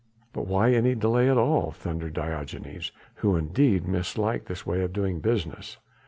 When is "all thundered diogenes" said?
1.37-2.91